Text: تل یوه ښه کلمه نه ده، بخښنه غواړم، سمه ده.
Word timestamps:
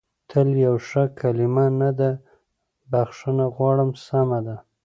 تل 0.29 0.47
یوه 0.65 0.79
ښه 0.87 1.03
کلمه 1.19 1.65
نه 1.81 1.89
ده، 1.99 2.11
بخښنه 2.91 3.45
غواړم، 3.55 3.89
سمه 4.05 4.39
ده. 4.47 4.55